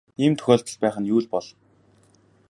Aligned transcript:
Ийм 0.23 0.33
тохиолдол 0.37 0.77
байх 0.81 0.95
нь 0.99 1.09
юу 1.13 1.19
л 1.23 1.27
бол. 1.33 1.47